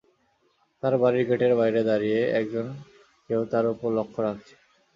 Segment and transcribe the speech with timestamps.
[0.83, 2.65] তাঁর বাড়ির গেটের বাইরে দাঁড়িয়ে একজন
[3.27, 4.53] কেউ তাঁর ওপর লক্ষ রাখছে।